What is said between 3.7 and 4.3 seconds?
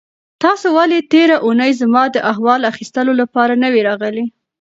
وئ راغلي؟